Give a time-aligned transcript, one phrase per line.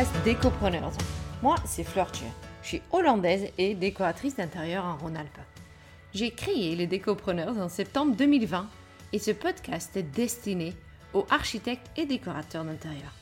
[0.00, 0.92] podcast Décopreneurs.
[1.42, 2.26] Moi, c'est Fleur Thieu.
[2.62, 5.40] Je suis hollandaise et décoratrice d'intérieur en Rhône-Alpes.
[6.14, 8.66] J'ai créé les Décopreneurs en septembre 2020
[9.12, 10.72] et ce podcast est destiné
[11.12, 13.12] aux architectes et décorateurs d'intérieur.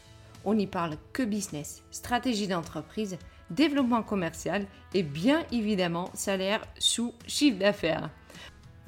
[0.45, 3.19] On n'y parle que business, stratégie d'entreprise,
[3.51, 8.09] développement commercial et bien évidemment salaire sous chiffre d'affaires.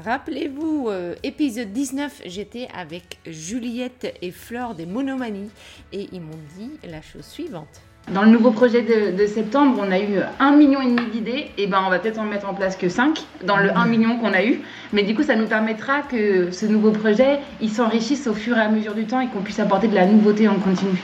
[0.04, 5.50] Rappelez-vous, euh, épisode 19, j'étais avec Juliette et Flore des Monomanies
[5.92, 7.82] et ils m'ont dit la chose suivante.
[8.10, 11.66] Dans le nouveau projet de, septembre, on a eu un million et demi d'idées, et
[11.66, 14.32] ben on va peut-être en mettre en place que 5 dans le 1 million qu'on
[14.32, 14.60] a eu.
[14.94, 18.60] Mais du coup, ça nous permettra que ce nouveau projet, il s'enrichisse au fur et
[18.60, 20.98] à mesure du temps et qu'on puisse apporter de la nouveauté en continu.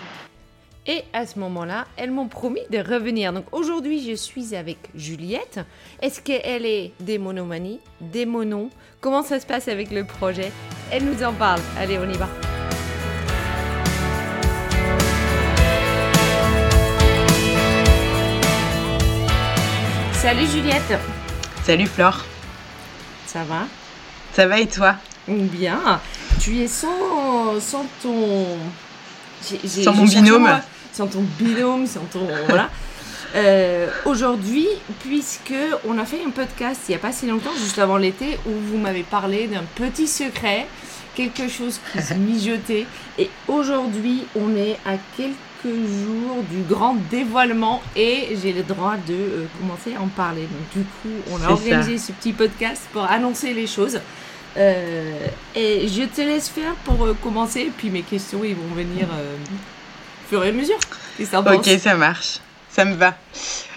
[0.88, 3.32] Et à ce moment-là, elles m'ont promis de revenir.
[3.32, 5.58] Donc aujourd'hui, je suis avec Juliette.
[6.00, 8.70] Est-ce qu'elle est des monomanies, des monos?
[9.00, 10.52] Comment ça se passe avec le projet?
[10.92, 11.60] Elle nous en parle.
[11.76, 12.28] Allez, on y va.
[20.12, 21.00] Salut Juliette.
[21.64, 22.24] Salut Flore.
[23.26, 23.66] Ça va?
[24.34, 24.94] Ça va et toi?
[25.26, 26.00] Bien.
[26.38, 28.46] Tu es sans, sans ton...
[29.42, 30.60] sans mon binôme
[30.96, 32.26] sans ton binôme, sans ton.
[32.48, 32.70] voilà.
[33.34, 34.66] Euh, aujourd'hui,
[35.00, 35.52] puisque
[35.86, 38.50] on a fait un podcast il n'y a pas si longtemps, juste avant l'été, où
[38.50, 40.66] vous m'avez parlé d'un petit secret,
[41.14, 42.86] quelque chose qui se mijotait.
[43.18, 49.14] Et aujourd'hui, on est à quelques jours du grand dévoilement et j'ai le droit de
[49.14, 50.42] euh, commencer à en parler.
[50.42, 54.00] Donc du coup, on a organisé ce petit podcast pour annoncer les choses.
[54.56, 59.06] Euh, et je te laisse faire pour commencer, puis mes questions ils vont venir
[60.28, 60.78] fur et à mesure.
[61.20, 62.38] Ok, ça marche.
[62.70, 63.14] Ça me va.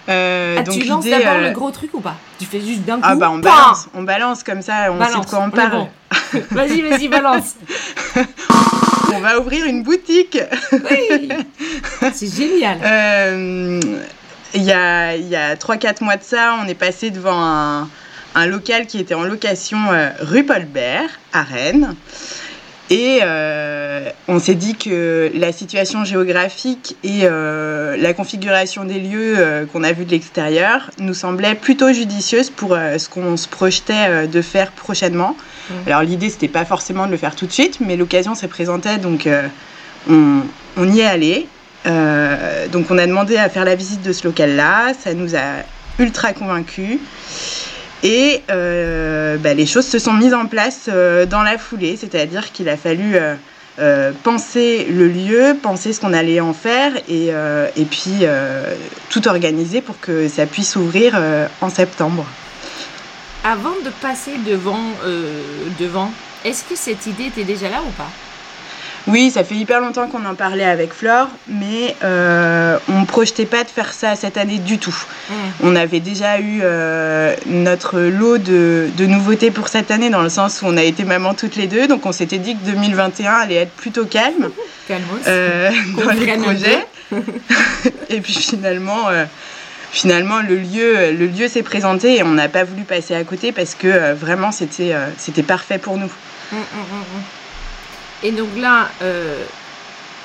[0.08, 2.16] Euh, ah, donc tu lances d'abord le euh, gros truc ou pas?
[2.38, 5.04] Tu fais juste d'un ah, coup Ah bah on balance, on balance comme ça, on
[5.04, 5.86] sait de quoi on parle.
[6.50, 7.54] vas-y, vas-y, balance.
[9.14, 10.38] on va ouvrir une boutique.
[10.72, 11.28] oui,
[12.12, 12.78] c'est génial.
[12.84, 13.80] Euh,
[14.52, 17.88] il y a, y a 3-4 mois de ça, on est passé devant un,
[18.34, 19.78] un local qui était en location
[20.20, 21.94] rue Paulbert à Rennes.
[22.90, 29.34] Et euh, on s'est dit que la situation géographique et euh, la configuration des lieux
[29.38, 34.26] euh, qu'on a vus de l'extérieur nous semblait plutôt judicieuse pour ce qu'on se projetait
[34.26, 35.36] de faire prochainement.
[35.36, 35.74] Mmh.
[35.86, 38.98] Alors l'idée, c'était pas forcément de le faire tout de suite, mais l'occasion s'est présentée,
[38.98, 39.28] donc
[40.08, 40.40] on,
[40.76, 41.46] on, y est allé.
[42.72, 45.62] donc on a demandé à faire la visite de ce local-là, ça nous a
[46.00, 46.98] ultra convaincus.
[48.02, 52.50] Et euh, bah, les choses se sont mises en place euh, dans la foulée, c'est-à-dire
[52.52, 53.16] qu'il a fallu
[53.78, 58.24] euh, penser le lieu, penser ce qu'on allait en faire et, et puis
[59.08, 61.18] tout organiser pour que ça puisse ouvrir
[61.60, 62.26] en septembre.
[63.42, 64.92] Avant de passer devant,
[65.78, 66.12] devant
[66.44, 68.10] est-ce que cette idée était déjà là ou pas?
[69.06, 73.46] Oui, ça fait hyper longtemps qu'on en parlait avec Flore, mais euh, on ne projetait
[73.46, 74.96] pas de faire ça cette année du tout.
[75.62, 80.60] On avait déjà eu euh, notre lot de, nouveautés pour cette année, dans le sens
[80.62, 83.54] où on a été maman toutes les deux, donc on s'était dit que 2021 allait
[83.56, 84.50] être plutôt calme
[85.26, 86.86] euh, dans les projets.
[88.10, 89.08] et puis finalement,
[89.90, 93.50] finalement le lieu, le lieu s'est présenté et on n'a pas voulu passer à côté
[93.50, 96.10] parce que vraiment c'était c'était parfait pour nous.
[96.52, 97.39] Mm, mm,
[98.22, 99.42] et donc là, euh,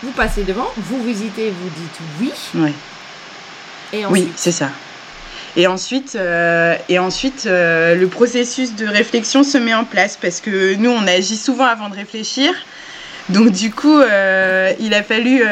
[0.04, 2.32] vous passez devant, vous visitez, vous dites oui.
[2.56, 2.74] Oui.
[3.94, 4.26] Et ensuite...
[4.26, 4.70] Oui, c'est ça.
[5.58, 10.42] Et ensuite, euh, et ensuite euh, le processus de réflexion se met en place parce
[10.42, 12.54] que nous, on agit souvent avant de réfléchir.
[13.30, 15.44] Donc du coup, il a fallu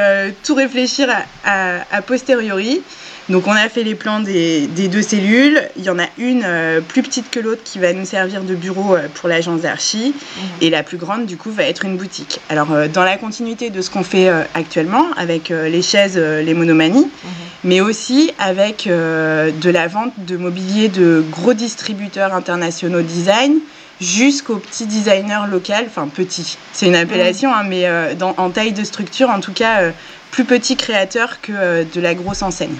[0.44, 1.10] tout réfléchir
[1.44, 2.84] à posteriori.
[3.30, 5.62] Donc on a fait les plans des, deux cellules.
[5.78, 8.54] Il y en a une euh, plus petite que l'autre qui va nous servir de
[8.54, 10.14] bureau euh, pour l'agence d'archi.
[10.14, 10.44] Mhm.
[10.62, 12.42] Et la plus grande, du coup, va être une boutique.
[12.50, 17.06] Alors euh, dans la continuité de ce qu'on fait actuellement, avec les chaises, les monomanies,
[17.06, 17.32] mhm.
[17.64, 23.60] mais aussi avec de la vente de mobilier de gros distributeurs internationaux design
[24.02, 27.56] jusqu'au petit designer local, enfin petit, c'est une appellation, mhm.
[27.56, 29.92] hein, mais en taille de structure, en tout cas
[30.32, 32.76] plus petit créateur que de la grosse enseigne.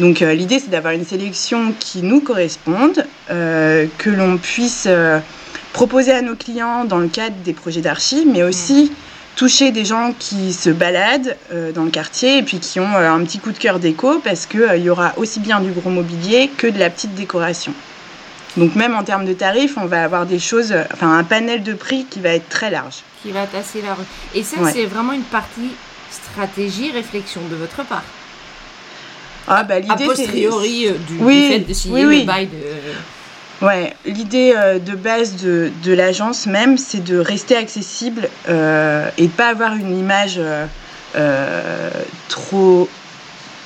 [0.00, 5.20] Donc euh, l'idée, c'est d'avoir une sélection qui nous corresponde, euh, que l'on puisse euh,
[5.74, 8.92] proposer à nos clients dans le cadre des projets d'archi, mais aussi
[9.36, 11.36] toucher des gens qui se baladent
[11.74, 14.82] dans le quartier et puis qui ont un petit coup de cœur déco parce qu'il
[14.82, 17.72] y aura aussi bien du gros mobilier que de la petite décoration.
[18.56, 21.72] Donc même en termes de tarifs, on va avoir des choses, enfin un panel de
[21.72, 22.96] prix qui va être très large.
[23.22, 24.04] Qui va être assez large.
[24.34, 25.70] Et ça, c'est vraiment une partie
[26.10, 28.04] stratégie, réflexion de votre part.
[29.52, 33.66] Ah bah l'idée a posteriori euh, du, fait de signer le bail de...
[33.66, 39.26] Ouais, l'idée euh, de base de, de l'agence même, c'est de rester accessible euh, et
[39.26, 40.40] pas avoir une image
[42.28, 42.88] trop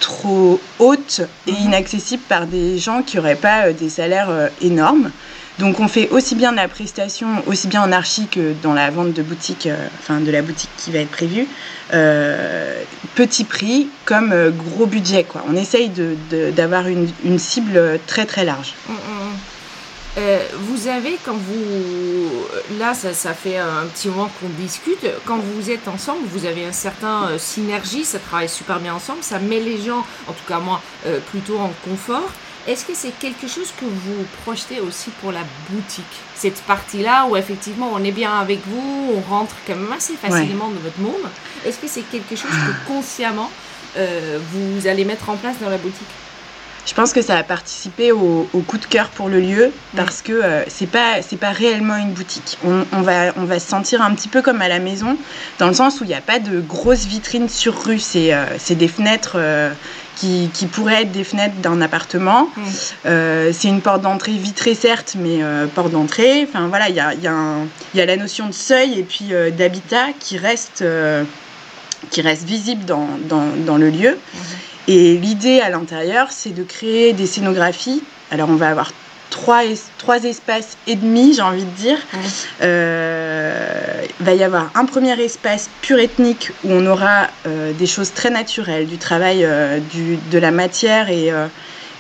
[0.01, 1.67] trop haute et mhm.
[1.67, 5.11] inaccessible par des gens qui n'auraient pas des salaires énormes.
[5.59, 9.13] Donc on fait aussi bien la prestation, aussi bien en archi que dans la vente
[9.13, 9.69] de boutique,
[10.01, 11.47] enfin de la boutique qui va être prévue,
[13.15, 15.23] petit prix comme gros budget.
[15.23, 15.45] Quoi.
[15.49, 15.91] On essaye
[16.57, 18.75] d'avoir une, une, cible très très large.
[18.89, 19.37] Mm, mm, mm.
[20.17, 22.47] Euh, vous avez, quand vous.
[22.79, 25.05] Là, ça, ça, fait un petit moment qu'on discute.
[25.25, 29.23] Quand vous êtes ensemble, vous avez un certain euh, synergie, ça travaille super bien ensemble,
[29.23, 32.31] ça met les gens, en tout cas moi, euh, plutôt en confort.
[32.67, 37.37] Est-ce que c'est quelque chose que vous projetez aussi pour la boutique Cette partie-là où
[37.37, 41.31] effectivement on est bien avec vous, on rentre quand même assez facilement dans votre monde.
[41.67, 43.51] Est-ce que c'est quelque chose que consciemment
[43.97, 46.09] vous allez mettre en place dans la boutique?
[46.87, 50.33] Je pense que ça a participé au, coup de cœur pour le lieu parce que
[50.33, 52.59] euh, c'est pas c'est pas réellement une boutique.
[52.63, 55.17] On, va on va se sentir un petit peu comme à la maison
[55.59, 57.99] dans le sens où il n'y a pas de grosses vitrines sur rue.
[57.99, 59.37] C'est euh, c'est des fenêtres.
[60.15, 62.49] Euh, qui, qui, pourraient être des fenêtres d'un appartement.
[63.05, 65.41] c'est une porte d'entrée vitrée, certes, mais
[65.75, 66.47] porte d'entrée.
[66.49, 67.57] Enfin voilà, il y a, y, a
[67.95, 70.85] y a, la notion de seuil et puis d'habitat qui reste,
[72.11, 74.19] qui reste visible dans, dans, dans le lieu.
[74.89, 78.03] Et l'idée à l'intérieur, c'est de créer des scénographies.
[78.31, 78.93] Alors on va avoir
[79.35, 79.63] trois,
[79.99, 81.99] trois espaces et demi, j'ai envie de dire.
[82.15, 87.87] Il euh, va y avoir un premier espace pur ethnique où on aura euh, des
[87.87, 91.33] choses très naturelles, du travail euh, du, de la matière et,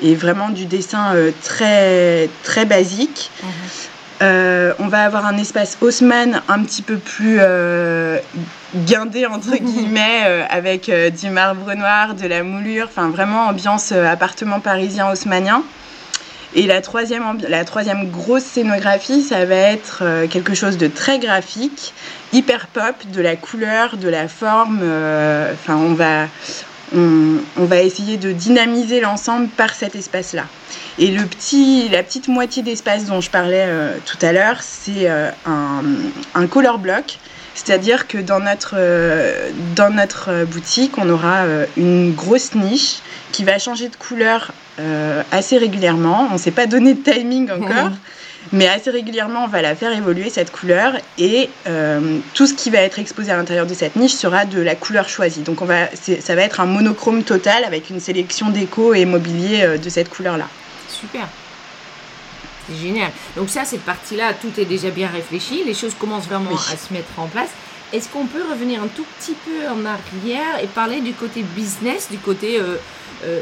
[0.00, 3.32] et vraiment du dessin très, très basique.
[4.20, 7.40] on va avoir un espace Haussmann un petit peu plus
[8.86, 10.88] guindé entre guillemets avec
[11.20, 15.64] du marbre noir, de la moulure, enfin vraiment ambiance appartement parisien haussmannien.
[16.54, 21.92] Et la troisième, la troisième grosse scénographie, ça va être quelque chose de très graphique,
[22.32, 24.78] hyper pop, de la couleur, de la forme.
[25.52, 26.28] Enfin, on va,
[26.94, 30.44] on, va essayer de dynamiser l'ensemble par cet espace-là.
[30.98, 33.68] Et le petit, la petite moitié d'espace dont je parlais
[34.06, 35.82] tout à l'heure, c'est un,
[36.36, 37.18] un color block
[37.54, 42.98] c'est-à-dire que dans notre, euh, dans notre boutique, on aura euh, une grosse niche
[43.30, 46.28] qui va changer de couleur euh, assez régulièrement.
[46.30, 47.92] On ne s'est pas donné de timing encore,
[48.52, 50.94] mais assez régulièrement, on va la faire évoluer, cette couleur.
[51.16, 51.48] Et
[52.34, 55.08] tout ce qui va être exposé à l'intérieur de cette niche sera de la couleur
[55.08, 55.40] choisie.
[55.40, 59.78] Donc on va, ça va être un monochrome total avec une sélection déco et mobilier
[59.78, 60.48] de cette couleur-là.
[60.88, 61.26] Super.
[62.68, 63.10] C'est génial.
[63.36, 65.62] Donc ça, cette partie-là, tout est déjà bien réfléchi.
[65.64, 67.50] Les choses commencent vraiment à se mettre en place.
[67.92, 72.08] Est-ce qu'on peut revenir un tout petit peu en arrière et parler du côté business,
[72.10, 72.76] du côté euh,
[73.24, 73.40] euh,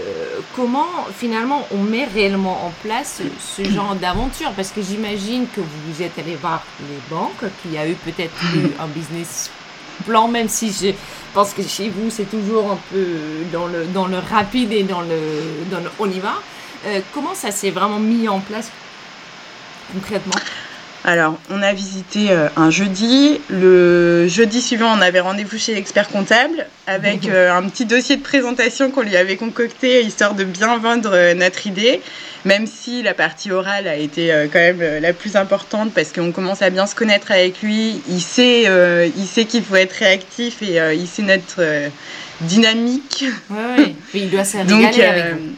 [0.54, 4.52] comment finalement on met réellement en place ce genre d'aventure?
[4.52, 8.34] Parce que j'imagine que vous êtes allé voir les banques, qu'il y a eu peut-être
[8.80, 9.50] un business
[10.04, 10.92] plan, même si je
[11.32, 13.06] pense que chez vous c'est toujours un peu
[13.52, 15.18] dans le, dans le rapide et dans le,
[15.70, 16.34] dans le on y va.
[16.86, 18.70] Euh, comment ça s'est vraiment mis en place
[19.92, 20.34] concrètement
[21.04, 23.40] alors, on a visité euh, un jeudi.
[23.50, 28.22] Le jeudi suivant, on avait rendez-vous chez l'expert comptable avec euh, un petit dossier de
[28.22, 32.00] présentation qu'on lui avait concocté, histoire de bien vendre euh, notre idée,
[32.44, 36.62] même si la partie orale a été quand même la plus importante parce qu'on commence
[36.62, 38.00] à bien se connaître avec lui.
[38.08, 38.68] Il sait,
[39.16, 41.62] il sait qu'il faut être réactif et il sait notre
[42.40, 43.24] dynamique.
[43.50, 45.54] Oui, il doit se régaler avec vous.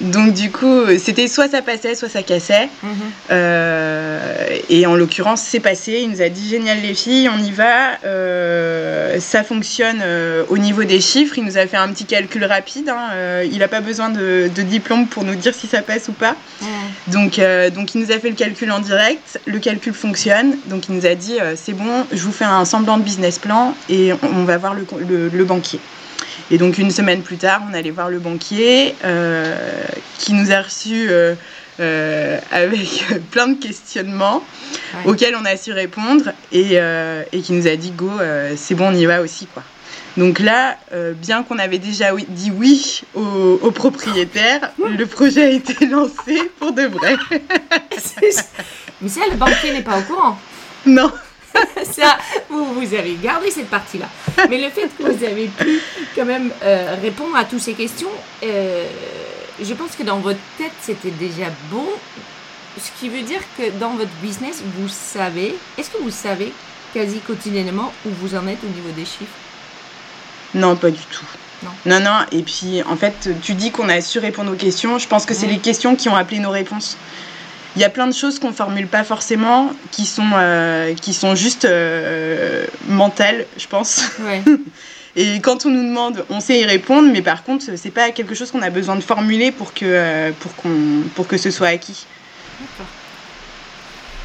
[0.00, 2.68] Donc du coup, c'était soit ça passait, soit ça cassait.
[2.82, 2.92] Mhm.
[3.30, 6.00] Euh, et en l'occurrence, c'est passé.
[6.02, 7.98] Il nous a dit génial les filles, on y va.
[8.04, 11.36] Euh, ça fonctionne euh, au niveau des chiffres.
[11.36, 12.88] Il nous a fait un petit calcul rapide.
[12.88, 13.42] Hein.
[13.50, 16.36] il n'a pas besoin de, diplôme pour nous dire si ça passe ou pas.
[17.08, 17.40] Donc,
[17.74, 19.40] donc il nous a fait le calcul en direct.
[19.46, 20.56] Le calcul fonctionne.
[20.66, 23.74] Donc il nous a dit c'est bon, je vous fais un semblant de business plan
[23.88, 25.80] et on, va voir le banquier.
[26.50, 29.54] Et donc une semaine plus tard, on allait voir le banquier euh,
[30.18, 31.34] qui nous a reçus euh,
[31.80, 34.42] euh, avec plein de questionnements
[35.04, 36.80] auxquels on a su répondre et,
[37.42, 38.10] qui nous a dit go,
[38.56, 39.62] c'est bon, on y va aussi quoi.
[40.16, 40.78] Donc là,
[41.16, 46.72] bien qu'on avait déjà dit oui au, au propriétaire, le projet a été lancé pour
[46.72, 47.16] de vrai.
[49.00, 50.38] Mais ça, le banquier n'est pas au courant.
[50.86, 51.12] Non.
[51.84, 54.06] ça, vous, vous, avez gardé cette partie-là.
[54.48, 55.80] Mais le fait que vous avez pu
[56.14, 58.10] quand même euh, répondre à toutes ces questions,
[58.44, 58.86] euh,
[59.62, 61.86] je pense que dans votre tête, c'était déjà bon.
[62.80, 66.52] Ce qui veut dire que dans votre business, vous savez, est-ce que vous savez
[66.94, 69.26] quasi quotidiennement où vous en êtes au niveau des chiffres?
[70.54, 71.26] Non, pas du tout.
[71.62, 71.70] Non.
[71.86, 72.18] non, non.
[72.30, 74.98] Et puis, en fait, tu dis qu'on a su répondre aux questions.
[74.98, 76.96] Je pense que c'est les questions qui ont appelé nos réponses
[77.76, 81.34] il y a plein de choses qu'on formule pas forcément, qui sont, euh, qui sont
[81.34, 84.02] juste euh, mentales, je pense.
[85.16, 88.34] Et quand on nous demande, on sait y répondre, mais par contre, c'est pas quelque
[88.34, 92.06] chose qu'on a besoin de formuler pour que, pour qu'on, pour que ce soit acquis.
[92.60, 92.86] D'accord.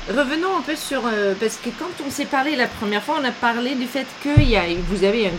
[0.10, 1.04] Revenons un peu sur.
[1.06, 4.06] Euh, parce que quand on s'est parlé la première fois, on a parlé du fait
[4.24, 5.32] que y a, vous avez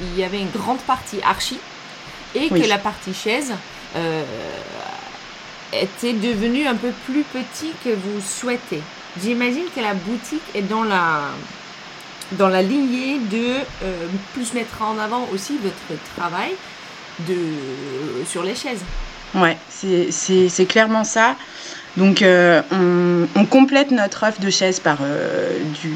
[0.00, 1.58] il y avait une grande partie archi
[2.34, 3.52] et que la partie chaise
[3.96, 4.22] euh,
[5.80, 8.80] était devenue un peu plus petit que vous souhaitez.
[9.22, 11.22] J'imagine que la boutique est dans la,
[12.32, 16.52] dans la lignée de euh, plus mettre en avant aussi votre travail
[17.20, 17.36] de,
[18.26, 18.80] sur les chaises.
[19.34, 21.36] Ouais, c'est clairement ça.
[21.96, 25.92] Donc, euh, on, complète notre offre de chaises par euh, du,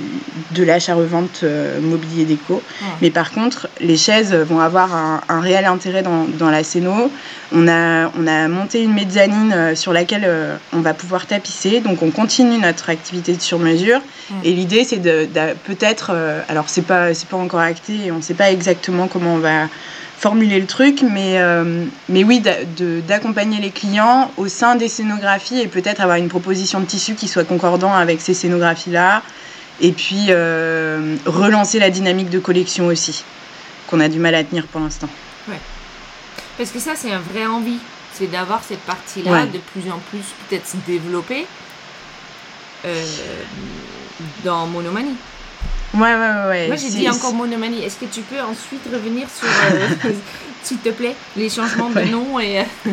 [0.52, 2.62] de l'achat-revente euh, mobilier déco.
[3.02, 7.10] Mais par contre, les chaises vont avoir un, réel intérêt dans, dans, la Céno.
[7.52, 10.30] On a, on a monté une mezzanine sur laquelle
[10.72, 11.80] on va pouvoir tapisser.
[11.80, 14.00] Donc, on continue notre activité de sur-mesure.
[14.44, 16.14] Et l'idée, c'est de, de peut-être,
[16.48, 19.68] alors c'est pas, pas encore acté on ne sait pas exactement comment on va
[20.18, 22.42] formuler le truc, mais, euh, mais oui,
[23.06, 27.28] d'accompagner les clients au sein des scénographies et peut-être avoir une proposition de tissu qui
[27.28, 29.22] soit concordant avec ces scénographies-là.
[29.80, 33.24] Et puis euh, relancer la dynamique de collection aussi,
[33.86, 35.08] qu'on a du mal à tenir pour l'instant.
[35.48, 35.60] Ouais.
[36.56, 37.78] Parce que ça, c'est un vrai envie.
[38.12, 41.46] C'est d'avoir cette partie-là de plus en plus peut-être se développer
[42.84, 43.04] euh,
[44.42, 45.14] dans Monomanie.
[45.94, 46.66] Ouais, ouais, ouais.
[46.66, 47.82] Moi, j'ai dit encore monomanie.
[47.82, 50.12] Est-ce que tu peux ensuite revenir sur, euh,
[50.62, 52.60] s'il te plaît, les changements de nom et.
[52.60, 52.62] Euh,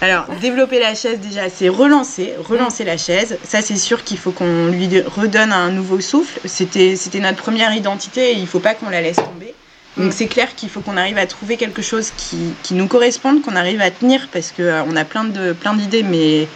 [0.00, 3.38] Alors, développer la chaise, déjà, c'est relancer, relancer la chaise.
[3.44, 6.40] Ça, c'est sûr qu'il faut qu'on lui redonne un nouveau souffle.
[6.46, 9.54] C'était, notre première identité et il ne faut pas qu'on la laisse tomber.
[9.98, 13.42] Donc, c'est clair qu'il faut qu'on arrive à trouver quelque chose qui, qui nous corresponde,
[13.42, 16.48] qu'on arrive à tenir parce qu'on euh, on a plein, de, plein d'idées, mais.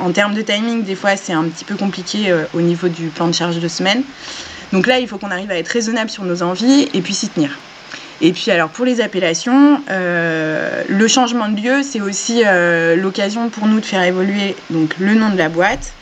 [0.00, 3.28] en termes de timing, des fois, c'est un petit peu compliqué au niveau du plan
[3.28, 4.02] de charge de semaine.
[4.72, 7.28] Donc là, il faut qu'on arrive à être raisonnable sur nos envies et puis s'y
[7.28, 7.58] tenir.
[8.20, 13.50] Et puis alors pour les appellations, euh, le changement de lieu, c'est aussi euh, l'occasion
[13.50, 15.92] pour nous de faire évoluer donc, le nom de la boîte.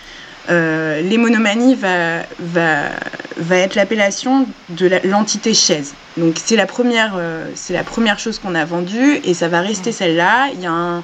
[0.51, 2.91] Euh, les monomanies va, va,
[3.39, 5.95] va être l'appellation de l'entité chaise.
[6.17, 7.19] Donc c'est la, première,
[7.55, 10.51] c'est la première chose qu'on a vendue et ça va rester celle-là.
[10.53, 11.03] Il y a un,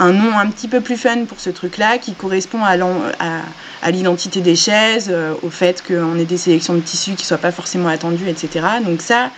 [0.00, 2.74] un nom un petit peu plus fun pour ce truc-là qui correspond à,
[3.82, 7.26] à, l'identité des chaises, euh, au fait qu'on ait des sélections de tissus qui ne
[7.26, 8.66] soient pas forcément attendues, etc.
[8.82, 9.30] Donc ça,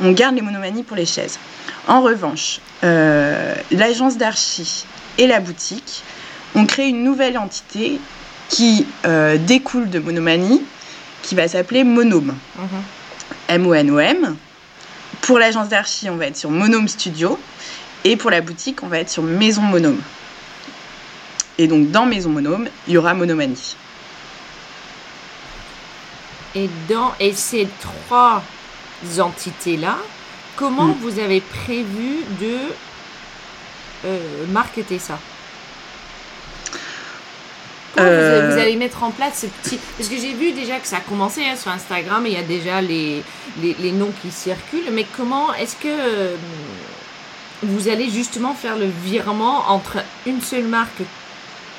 [0.00, 1.38] on garde les monomanies pour les chaises.
[1.86, 4.84] En revanche, euh, l'agence d'archi
[5.18, 6.02] et la boutique
[6.56, 8.00] ont créé une nouvelle entité
[8.48, 10.62] qui euh, découle de monomanie,
[11.22, 12.34] qui va s'appeler Monome.
[13.48, 14.36] M-O-N-O-M.
[15.20, 17.38] Pour l'agence d'archi, on va être sur Monome Studio.
[18.04, 20.00] Et pour la boutique, on va être sur Maison Monome.
[21.58, 23.76] Et donc dans Maison Monome, il y aura Monomanie.
[26.54, 28.42] Et, dans, et ces trois
[29.18, 29.98] entités-là,
[30.56, 30.96] comment hmm.
[31.02, 32.56] vous avez prévu de
[34.06, 35.18] euh, marketer ça?
[37.96, 38.60] Vous, euh.
[38.60, 39.78] allez mettre en place ce petit...
[39.96, 42.38] Parce que j'ai vu déjà que ça a commencé hein, sur Instagram, et il y
[42.38, 43.22] a déjà les,
[43.60, 45.88] les, les, noms qui circulent, mais comment est-ce que...
[47.62, 51.02] Vous allez justement faire le virement entre une seule marque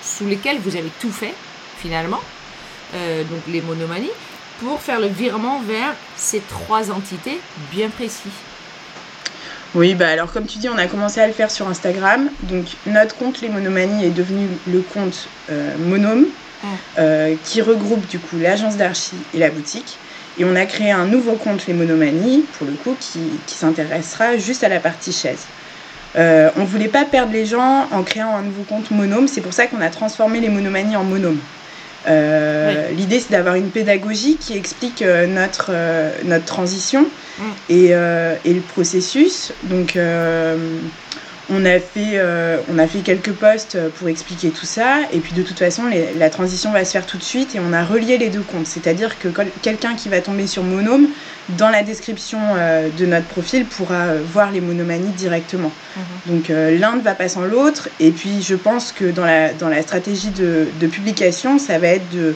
[0.03, 1.33] sous lesquelles vous avez tout fait,
[1.77, 2.19] finalement,
[2.95, 4.11] euh, donc les monomanies,
[4.59, 7.39] pour faire le virement vers ces trois entités
[7.71, 8.29] bien précis.
[9.75, 12.29] Oui, bah alors comme tu dis, on a commencé à le faire sur Instagram.
[12.43, 16.25] Donc notre compte Les Monomanies est devenu le compte euh, Monome,
[16.63, 16.67] ah.
[16.97, 19.97] euh, qui regroupe du coup l'agence d'archi et la boutique.
[20.39, 24.37] Et on a créé un nouveau compte Les Monomanies, pour le coup, qui, qui s'intéressera
[24.37, 25.45] juste à la partie chaise.
[26.15, 29.27] Euh, on ne voulait pas perdre les gens en créant un nouveau compte monome.
[29.27, 31.39] C'est pour ça qu'on a transformé les monomanies en monome.
[32.07, 35.71] Euh, l'idée, c'est d'avoir une pédagogie qui explique euh, notre,
[36.25, 37.05] notre transition
[37.37, 37.43] mm.
[37.69, 39.53] et, et, le processus.
[39.63, 39.97] Donc,
[41.51, 44.99] on a fait, euh, on a fait quelques posts pour expliquer tout ça.
[45.11, 45.83] Et puis de toute façon,
[46.17, 48.67] la transition va se faire tout de suite et on a relié les deux comptes.
[48.67, 49.27] C'est-à-dire que
[49.61, 51.07] quelqu'un qui va tomber sur Monome,
[51.57, 55.71] dans la description euh, de notre profil, pourra euh, voir les monomanies directement.
[55.95, 56.03] Mhm.
[56.33, 57.89] Donc l'un ne va pas sans l'autre.
[57.99, 61.87] Et puis je pense que dans la, dans la stratégie de, de publication, ça va
[61.87, 62.35] être de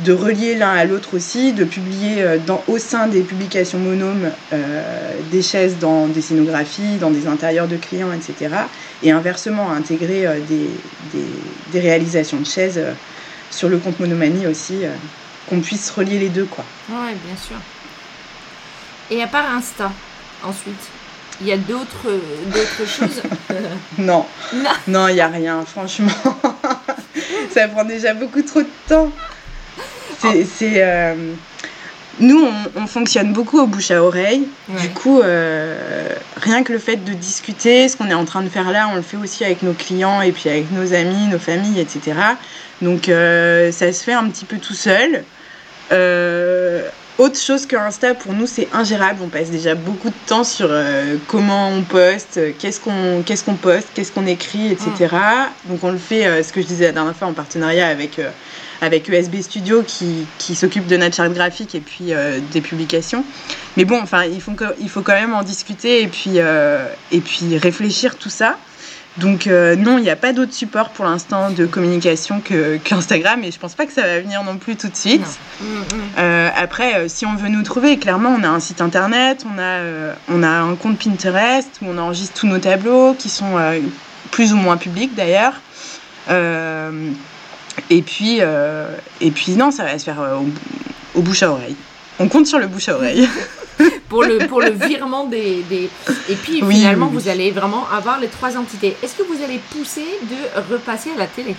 [0.00, 4.30] de relier l'un à l'autre aussi, de publier euh, dans, au sein des publications monomes
[4.52, 8.54] euh, des chaises dans des scénographies, dans des intérieurs de clients, etc.
[9.02, 10.68] Et inversement, intégrer euh, des,
[11.72, 12.82] des, réalisations de chaises
[13.50, 14.82] sur le compte Monomanie aussi,
[15.48, 16.44] qu'on puisse relier les deux.
[16.44, 16.64] Quoi.
[16.88, 17.56] Oui, bien sûr.
[19.10, 19.92] Et à part Insta,
[20.42, 20.74] ensuite
[21.40, 22.08] il y a d'autres,
[22.46, 23.22] d'autres choses?
[23.98, 24.24] Non.
[24.88, 26.12] Non, il n'y a rien, franchement.
[27.54, 29.12] Ça prend déjà beaucoup trop de temps.
[30.18, 30.74] C'est.
[30.76, 31.14] Euh,
[32.18, 34.48] nous, on, fonctionne beaucoup au bouche à oreille.
[34.80, 38.70] Du coup, rien que le fait de discuter, ce qu'on est en train de faire
[38.70, 41.78] là, on le fait aussi avec nos clients et puis avec nos amis, nos familles,
[41.78, 42.16] etc.
[42.80, 45.24] Donc, ça se fait un petit peu tout seul.
[47.18, 49.20] Autre chose que Insta, pour nous, c'est ingérable.
[49.24, 53.54] On passe déjà beaucoup de temps sur euh, comment on poste, qu'est-ce qu'on qu'est-ce qu'on
[53.54, 54.90] poste, qu'est-ce qu'on écrit, etc.
[55.00, 55.70] Mm.
[55.70, 58.18] Donc on le fait, euh, ce que je disais la dernière fois, en partenariat avec,
[58.18, 58.28] euh,
[58.80, 62.12] avec ESB Studio qui, qui s'occupe de notre charte graphique et puis
[62.52, 63.24] des publications.
[63.76, 67.58] Mais bon, enfin, il faut, il faut quand même en discuter et puis, et puis
[67.58, 68.56] réfléchir tout ça.
[69.18, 73.42] Donc euh, non, il n'y a pas d'autre support pour l'instant de communication que qu'Instagram
[73.44, 75.26] et je pense pas que ça va venir non plus tout de suite.
[75.60, 75.84] Mm, mm.
[76.18, 79.58] Euh, après, euh, si on veut nous trouver, clairement, on a un site internet, on
[79.58, 79.80] a,
[80.28, 83.56] on a un compte Pinterest où on enregistre tous nos tableaux qui sont
[84.30, 85.54] plus ou moins publics d'ailleurs.
[87.90, 88.40] Et puis,
[89.20, 90.40] et puis non, ça va se faire
[91.14, 91.76] au bouche à oreille.
[92.18, 93.28] On compte sur le bouche à oreille.
[94.08, 95.64] pour, le, pour le virement des.
[96.28, 98.96] Et puis finalement, vous allez vraiment avoir les trois entités.
[99.02, 101.54] Est-ce que vous allez pousser de repasser à la télé?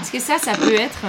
[0.00, 1.00] Est-ce que ça, ça peut être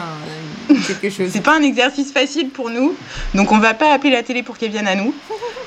[0.88, 1.30] quelque chose?
[1.32, 2.96] C'est pas un exercice facile pour nous,
[3.36, 5.14] donc on va pas appeler la télé pour qu'elle vienne à nous.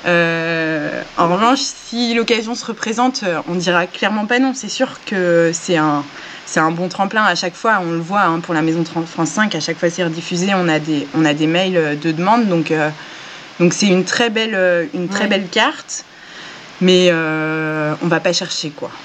[0.07, 4.55] Euh, en revanche, si l'occasion se représente, on dira clairement pas non.
[4.55, 6.05] C'est sûr que c'est un,
[6.51, 7.81] c'est un bon tremplin à chaque fois.
[7.83, 10.69] On le voit hein, pour la Maison France 5, à chaque fois c'est rediffusé, on
[10.69, 12.91] a des, on a des mails de demande, donc euh,
[13.61, 16.05] donc c'est une très belle, euh, une très belle carte,
[16.81, 18.91] mais euh, on va pas chercher quoi.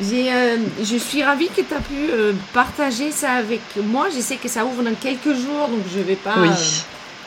[0.00, 2.12] Euh, je suis ravie que tu as pu
[2.52, 4.06] partager ça avec moi.
[4.14, 6.36] Je sais que ça ouvre dans quelques jours, donc je vais pas.
[6.38, 6.48] Oui.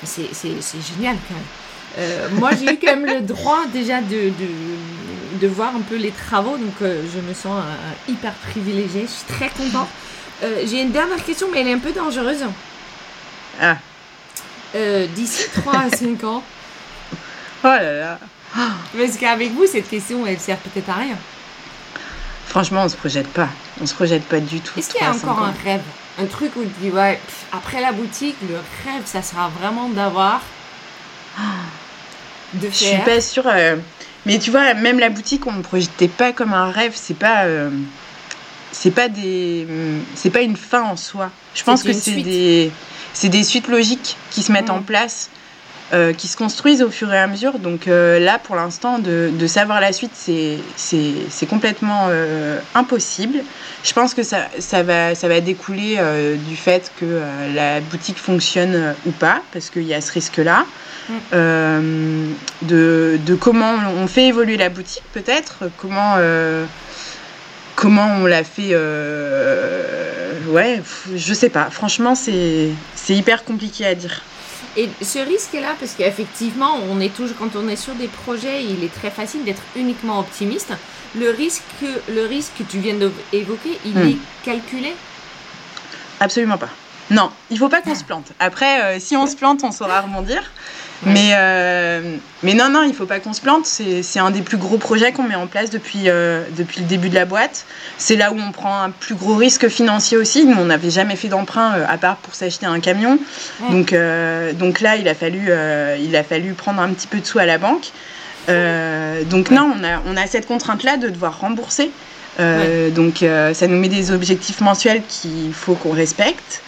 [0.04, 2.40] c'est génial quand même.
[2.40, 4.48] moi, j'ai eu quand même le droit déjà de, de,
[5.42, 7.64] de, voir un peu les travaux, donc je me sens
[8.08, 9.02] hyper privilégiée.
[9.02, 9.90] Je suis très contente.
[10.66, 12.46] j'ai une dernière question, mais elle est un peu dangereuse.
[13.60, 13.78] Ah.
[14.76, 16.44] Euh, d'ici 3 à 5 ans
[17.64, 18.20] Oh là là
[18.98, 21.18] Parce qu'avec vous, cette question, elle sert peut-être à rien.
[22.48, 23.50] Franchement, on se projette pas.
[23.82, 24.78] On se projette pas du tout.
[24.78, 25.82] Est-ce qu'il y a encore un rêve?
[26.20, 27.20] Un truc où tu dis, ouais,
[27.52, 30.42] après la boutique, le rêve, ça sera vraiment d'avoir.
[32.54, 32.72] De faire.
[32.72, 33.48] Je suis pas sûre.
[33.48, 33.78] Euh,
[34.26, 36.94] mais tu vois, même la boutique, on ne projetait pas comme un rêve.
[36.96, 37.46] C'est pas.
[37.46, 37.70] Euh,
[38.72, 39.68] c'est pas des.
[40.16, 41.32] C'est pas une fin en soi.
[41.56, 42.72] Je pense que c'est des
[43.14, 45.30] c'est des suites logiques qui se mettent en place,
[45.92, 47.60] euh, qui se construisent au fur et à mesure.
[47.60, 52.10] Donc euh, là, pour l'instant, de, savoir la suite, c'est complètement
[52.76, 53.40] impossible.
[53.84, 56.00] Je pense que ça, ça, va, ça va découler
[56.48, 57.22] du fait que
[57.56, 60.66] la boutique fonctionne ou pas, parce qu'il y a ce risque-là.
[61.32, 66.18] De, de, comment on fait évoluer la boutique, peut-être, comment
[67.82, 70.82] comment on l'a fait euh, ouais
[71.16, 71.70] je sais pas.
[71.72, 72.74] Franchement c'est
[73.10, 74.22] hyper compliqué à dire.
[74.78, 78.64] Et ce risque là parce qu'effectivement on est toujours quand on est sur des projets
[78.64, 80.74] il est très facile d'être uniquement optimiste.
[81.18, 81.64] Le risque
[82.08, 84.08] le risque que tu viens d'évoquer il hmm.
[84.10, 84.94] est calculé?
[86.20, 86.70] Absolument pas
[87.12, 90.02] non il faut pas qu'on se plante après euh, si on se plante on saura
[90.02, 90.42] rebondir
[91.04, 93.66] mais, euh, mais non, non, il faut pas qu'on se plante.
[93.66, 97.10] C'est un des plus gros projets qu'on met en place depuis, euh, depuis le début
[97.10, 97.66] de la boîte.
[97.98, 100.46] C'est là où on prend un plus gros risque financier aussi.
[100.46, 103.18] Nous, on n'avait jamais fait d'emprunt à part pour s'acheter un camion.
[103.72, 103.96] Donc,
[104.54, 105.50] donc là, il a, fallu,
[106.00, 107.92] il a fallu prendre un petit peu de sous à la banque.
[108.48, 111.90] donc non, on a, on a cette contrainte-là de devoir rembourser.
[112.38, 116.62] Donc ça nous met des objectifs mensuels qu'il faut qu'on respecte.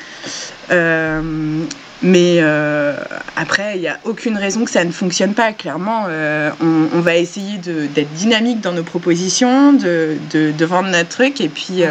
[2.03, 2.97] Mais euh,
[3.37, 5.53] après, il n'y a aucune raison que ça ne fonctionne pas.
[5.53, 11.39] Clairement, euh, on, va essayer d'être dynamique dans nos propositions, de, de, vendre notre truc
[11.39, 11.83] et puis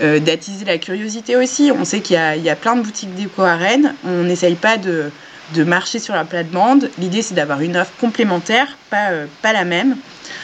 [0.00, 1.72] euh, d'attiser la curiosité aussi.
[1.76, 3.94] On sait qu'il y, y, a plein de boutiques déco à Rennes.
[4.06, 5.10] On n'essaye pas de,
[5.54, 6.88] de, marcher sur la plate-bande.
[6.96, 9.08] L'idée, c'est d'avoir une offre complémentaire, pas,
[9.42, 9.96] pas la même.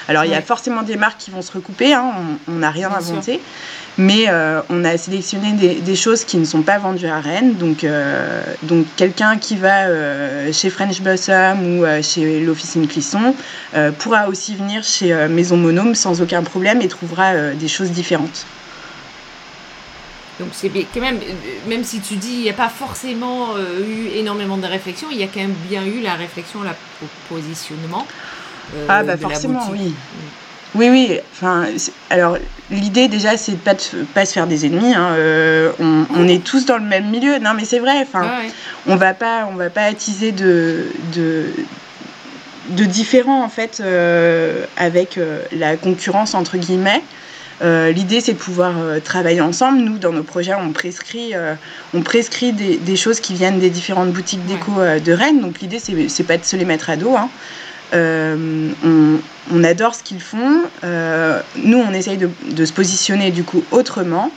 [0.09, 2.12] Alors, il y a forcément des marques qui vont se recouper, hein.
[2.49, 3.40] on n'a rien inventé.
[3.97, 7.55] Mais euh, on a sélectionné des, choses qui ne sont pas vendues à Rennes.
[7.55, 13.35] Donc, euh, donc quelqu'un qui va euh, chez French Blossom ou chez l'Officine Clisson
[13.99, 18.47] pourra aussi venir chez Maison Monome sans aucun problème et trouvera des choses différentes.
[20.41, 21.21] Donc c'est quand même,
[21.69, 25.23] même si tu dis il n'y a pas forcément eu énormément de réflexion, il y
[25.23, 26.75] a quand même bien eu la réflexion, la
[27.29, 28.05] positionnement.
[28.89, 29.91] ah bah forcément, oui.
[29.91, 30.44] Mm.
[30.75, 31.19] Oui, oui.
[31.33, 31.67] Enfin,
[32.11, 32.37] alors
[32.71, 33.75] l'idée déjà, c'est de pas
[34.15, 34.95] pas se faire des ennemis.
[34.95, 35.11] Hein.
[35.13, 37.39] Euh, on, est tous dans le même milieu.
[37.39, 38.01] Non, mais c'est vrai.
[38.03, 38.29] Enfin,
[38.87, 41.47] on va pas, on va pas attiser de de,
[42.71, 47.03] de différents en fait euh, avec euh, la concurrence entre guillemets.
[47.63, 49.79] L'idée, c'est de pouvoir travailler ensemble.
[49.79, 51.33] Nous, dans nos projets, on prescrit,
[51.95, 55.41] on prescrit des, choses qui viennent des différentes boutiques déco de Rennes.
[55.41, 57.17] Donc l'idée, c'est pas de se les mettre à dos.
[57.17, 57.31] Hein.
[57.92, 59.18] On,
[59.53, 60.62] on, adore ce qu'ils font.
[60.83, 64.31] nous, on essaye de, de, se positionner du coup autrement.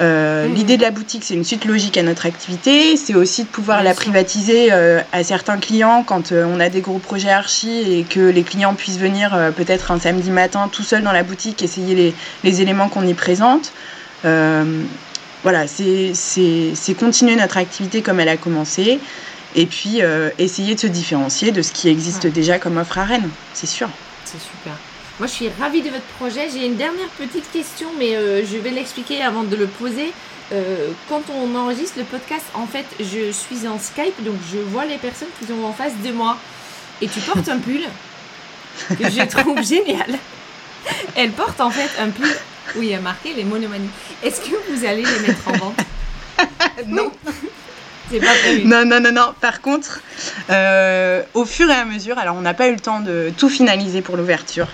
[0.00, 0.54] Euh, mmh.
[0.54, 2.96] L'idée de la boutique, c'est une suite logique à notre activité.
[2.96, 6.80] C'est aussi de pouvoir la privatiser euh, à certains clients quand euh, on a des
[6.80, 11.02] gros projets archi et que les clients puissent venir peut-être un samedi matin tout seul
[11.02, 13.72] dans la boutique, essayer les, les éléments qu'on y présente.
[14.24, 18.98] voilà, c'est continuer notre activité comme elle a commencé
[19.54, 20.00] et puis
[20.38, 23.88] essayer de se différencier de ce qui existe déjà comme offre à Rennes, c'est sûr.
[24.24, 24.74] C'est super.
[25.18, 26.48] Moi, je suis ravie de votre projet.
[26.52, 30.12] J'ai une dernière petite question, mais euh, je vais l'expliquer avant de le poser.
[30.52, 34.84] Euh, quand on enregistre le podcast, en fait, je suis en Skype, donc je vois
[34.84, 36.38] les personnes qui sont en face de moi.
[37.00, 37.82] Et tu portes un pull
[38.88, 40.18] que je trouve génial.
[41.14, 42.34] Elle porte en fait un pull
[42.76, 43.90] où il y a marqué les monomanies.
[44.22, 45.76] Est-ce que vous allez les mettre en vente?
[46.86, 47.12] Non.
[48.64, 49.34] Non, non, non, non.
[49.40, 50.00] Par contre,
[50.50, 53.48] euh, au fur et à mesure, alors on n'a pas eu le temps de tout
[53.48, 54.68] finaliser pour l'ouverture,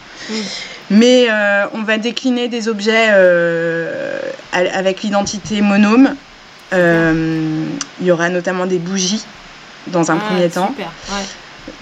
[0.91, 4.19] mais euh, on va décliner des objets euh,
[4.53, 6.15] avec l'identité monome.
[6.73, 9.25] Il y aura notamment des bougies
[9.89, 10.75] dans un ah, premier temps.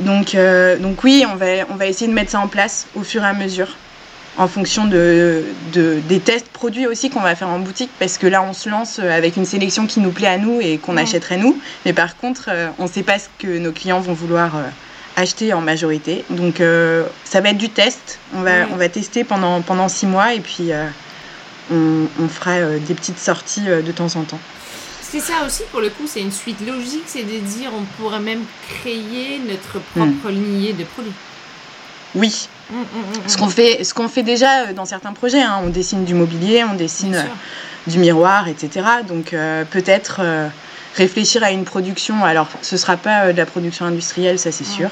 [0.00, 3.26] Donc oui, on va, on va essayer de mettre ça en place au fur et
[3.26, 3.76] à mesure
[4.38, 8.42] en fonction de, des tests produits aussi qu'on va faire en boutique parce que là
[8.42, 11.58] on se lance avec une sélection qui nous plaît à nous et qu'on achèterait nous.
[11.84, 14.62] Mais par contre euh, on ne sait pas ce que nos clients vont vouloir euh,
[15.16, 16.24] acheter en majorité.
[16.30, 18.18] Donc euh, ça va être du test.
[18.34, 20.70] On va, on va tester pendant, pendant six mois et puis
[21.70, 24.40] on, on, fera des petites sorties de temps en temps.
[25.00, 27.04] C'est ça aussi pour le coup c'est une suite logique.
[27.06, 30.34] C'est de dire on pourrait même créer notre propre hmm.
[30.34, 31.12] lignée de produits
[32.16, 32.48] oui.
[32.70, 35.42] Mm, mm, mm, ce qu'on fait, ce qu'on fait déjà euh, dans certains projets.
[35.42, 35.60] Hein.
[35.64, 37.22] On dessine du mobilier, on dessine euh,
[37.86, 38.86] du miroir, etc.
[39.06, 40.20] Donc euh, peut-être
[40.96, 42.24] réfléchir à une production.
[42.24, 44.90] Alors ce sera pas de la production industrielle, ça c'est sûr.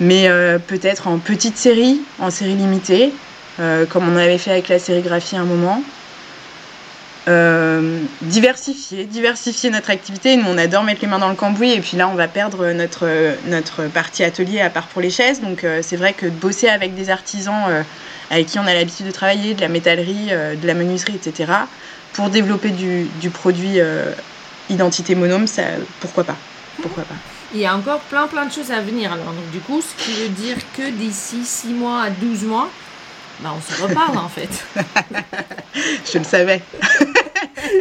[0.00, 0.28] Mais
[0.66, 3.12] peut-être en petite série, en série limitée,
[3.90, 5.82] comme on avait fait avec la sérigraphie à un moment.
[7.28, 10.36] Euh, diversifier, diversifier notre activité.
[10.36, 12.72] Nous, on adore mettre les mains dans le cambouis et puis là, on va perdre
[12.72, 13.08] notre,
[13.46, 15.40] notre partie atelier à part pour les chaises.
[15.40, 17.82] Donc, euh, c'est vrai que de bosser avec des artisans euh,
[18.30, 21.52] avec qui on a l'habitude de travailler, de la métallerie, de la menuiserie, etc.,
[22.14, 23.78] pour développer du, du produit
[24.70, 25.62] identité monome, ça,
[26.00, 26.36] pourquoi pas?
[26.80, 27.14] Pourquoi pas?
[27.52, 29.12] Il y a encore plein plein de choses à venir.
[29.12, 32.70] Alors, donc, du coup, ce qui veut dire que d'ici 6 mois à 12 mois,
[33.42, 34.64] bah, on se reparle en fait.
[36.12, 36.62] Je le savais.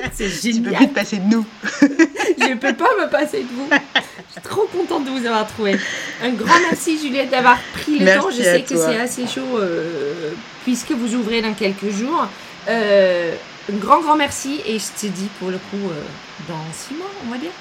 [0.13, 0.63] C'est génial.
[0.63, 1.45] Tu peux plus te passer de nous.
[1.71, 3.67] Je peux pas me passer de vous.
[3.69, 5.77] Je suis trop contente de vous avoir trouvé.
[6.23, 8.29] Un grand merci Juliette d'avoir pris le temps.
[8.29, 10.31] Je sais que c'est assez chaud euh,
[10.63, 12.27] puisque vous ouvrez dans quelques jours.
[12.67, 13.35] Euh,
[13.71, 16.01] un grand grand merci et je te dis pour le coup euh,
[16.47, 17.51] dans six mois on va dire.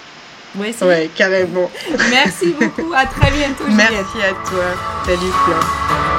[0.57, 1.71] Ouais, ouais carrément.
[2.11, 2.93] Merci beaucoup.
[2.93, 3.91] À très bientôt Juliette.
[3.93, 4.65] Merci à toi.
[5.07, 6.10] Salut.